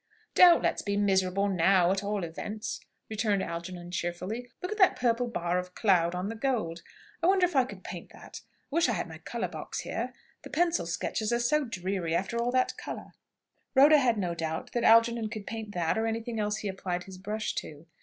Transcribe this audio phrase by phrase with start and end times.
[0.33, 4.49] "Don't let's be miserable now, at all events," returned Algernon cheerfully.
[4.59, 6.81] "Look at that purple bar of cloud on the gold!
[7.21, 8.41] I wonder if I could paint that.
[8.43, 10.11] I wish I had my colour box here.
[10.41, 13.11] The pencil sketches are so dreary after all that colour."
[13.75, 17.19] Rhoda had no doubt that Algernon could paint "that," or anything else he applied his
[17.19, 17.85] brush to.